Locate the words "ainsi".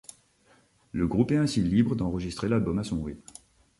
1.37-1.61